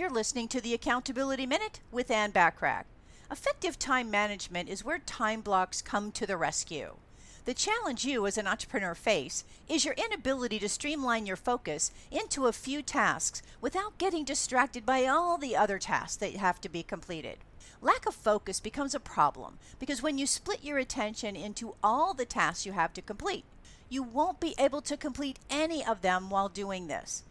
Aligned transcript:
You're 0.00 0.08
listening 0.08 0.48
to 0.48 0.62
the 0.62 0.72
Accountability 0.72 1.44
Minute 1.44 1.80
with 1.92 2.10
Ann 2.10 2.32
Bachrach. 2.32 2.84
Effective 3.30 3.78
time 3.78 4.10
management 4.10 4.70
is 4.70 4.82
where 4.82 4.98
time 4.98 5.42
blocks 5.42 5.82
come 5.82 6.10
to 6.12 6.26
the 6.26 6.38
rescue. 6.38 6.94
The 7.44 7.52
challenge 7.52 8.06
you 8.06 8.26
as 8.26 8.38
an 8.38 8.46
entrepreneur 8.46 8.94
face 8.94 9.44
is 9.68 9.84
your 9.84 9.92
inability 9.92 10.58
to 10.60 10.70
streamline 10.70 11.26
your 11.26 11.36
focus 11.36 11.92
into 12.10 12.46
a 12.46 12.52
few 12.54 12.80
tasks 12.80 13.42
without 13.60 13.98
getting 13.98 14.24
distracted 14.24 14.86
by 14.86 15.04
all 15.04 15.36
the 15.36 15.54
other 15.54 15.78
tasks 15.78 16.16
that 16.16 16.34
have 16.34 16.62
to 16.62 16.70
be 16.70 16.82
completed. 16.82 17.36
Lack 17.82 18.06
of 18.06 18.14
focus 18.14 18.58
becomes 18.58 18.94
a 18.94 19.00
problem 19.00 19.58
because 19.78 20.02
when 20.02 20.16
you 20.16 20.26
split 20.26 20.64
your 20.64 20.78
attention 20.78 21.36
into 21.36 21.74
all 21.84 22.14
the 22.14 22.24
tasks 22.24 22.64
you 22.64 22.72
have 22.72 22.94
to 22.94 23.02
complete, 23.02 23.44
you 23.90 24.02
won't 24.02 24.40
be 24.40 24.54
able 24.58 24.80
to 24.80 24.96
complete 24.96 25.38
any 25.50 25.84
of 25.84 26.00
them 26.00 26.30
while 26.30 26.48
doing 26.48 26.86
this. 26.86 27.22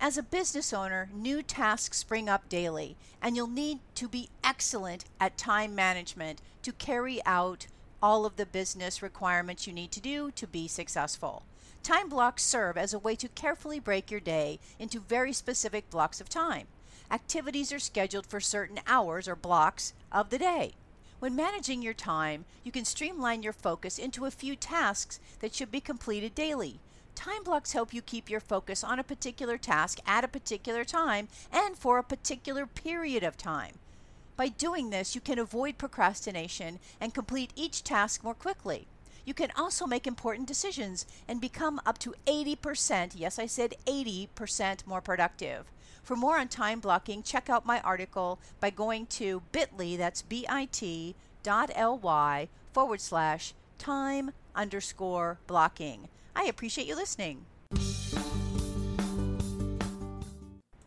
As 0.00 0.16
a 0.16 0.22
business 0.22 0.72
owner, 0.72 1.10
new 1.12 1.42
tasks 1.42 1.98
spring 1.98 2.28
up 2.28 2.48
daily, 2.48 2.96
and 3.20 3.34
you'll 3.34 3.48
need 3.48 3.80
to 3.96 4.06
be 4.06 4.28
excellent 4.44 5.04
at 5.18 5.36
time 5.36 5.74
management 5.74 6.40
to 6.62 6.72
carry 6.72 7.20
out 7.26 7.66
all 8.00 8.24
of 8.24 8.36
the 8.36 8.46
business 8.46 9.02
requirements 9.02 9.66
you 9.66 9.72
need 9.72 9.90
to 9.90 10.00
do 10.00 10.30
to 10.30 10.46
be 10.46 10.68
successful. 10.68 11.42
Time 11.82 12.08
blocks 12.08 12.44
serve 12.44 12.76
as 12.76 12.94
a 12.94 12.98
way 12.98 13.16
to 13.16 13.26
carefully 13.28 13.80
break 13.80 14.08
your 14.08 14.20
day 14.20 14.60
into 14.78 15.00
very 15.00 15.32
specific 15.32 15.90
blocks 15.90 16.20
of 16.20 16.28
time. 16.28 16.68
Activities 17.10 17.72
are 17.72 17.80
scheduled 17.80 18.26
for 18.26 18.38
certain 18.38 18.78
hours 18.86 19.26
or 19.26 19.34
blocks 19.34 19.94
of 20.12 20.30
the 20.30 20.38
day. 20.38 20.74
When 21.18 21.34
managing 21.34 21.82
your 21.82 21.94
time, 21.94 22.44
you 22.62 22.70
can 22.70 22.84
streamline 22.84 23.42
your 23.42 23.52
focus 23.52 23.98
into 23.98 24.26
a 24.26 24.30
few 24.30 24.54
tasks 24.54 25.18
that 25.40 25.56
should 25.56 25.72
be 25.72 25.80
completed 25.80 26.36
daily. 26.36 26.78
Time 27.18 27.42
blocks 27.42 27.72
help 27.72 27.92
you 27.92 28.00
keep 28.00 28.30
your 28.30 28.38
focus 28.38 28.84
on 28.84 29.00
a 29.00 29.02
particular 29.02 29.58
task 29.58 29.98
at 30.06 30.22
a 30.22 30.28
particular 30.28 30.84
time 30.84 31.26
and 31.50 31.76
for 31.76 31.98
a 31.98 32.04
particular 32.04 32.64
period 32.64 33.24
of 33.24 33.36
time. 33.36 33.74
By 34.36 34.46
doing 34.50 34.90
this, 34.90 35.16
you 35.16 35.20
can 35.20 35.40
avoid 35.40 35.78
procrastination 35.78 36.78
and 37.00 37.12
complete 37.12 37.50
each 37.56 37.82
task 37.82 38.22
more 38.22 38.34
quickly. 38.34 38.86
You 39.24 39.34
can 39.34 39.50
also 39.56 39.84
make 39.84 40.06
important 40.06 40.46
decisions 40.46 41.06
and 41.26 41.40
become 41.40 41.80
up 41.84 41.98
to 41.98 42.14
80%, 42.24 43.14
yes, 43.16 43.40
I 43.40 43.46
said 43.46 43.74
80% 43.84 44.86
more 44.86 45.00
productive. 45.00 45.64
For 46.04 46.14
more 46.14 46.38
on 46.38 46.46
time 46.46 46.78
blocking, 46.78 47.24
check 47.24 47.50
out 47.50 47.66
my 47.66 47.80
article 47.80 48.38
by 48.60 48.70
going 48.70 49.06
to 49.06 49.42
bit.ly, 49.50 49.96
that's 49.96 50.22
bit.ly 50.22 51.14
forward 52.72 53.00
slash 53.00 53.54
time 53.76 54.30
underscore 54.54 55.40
blocking. 55.48 56.08
I 56.38 56.44
appreciate 56.44 56.86
you 56.86 56.94
listening. 56.94 57.44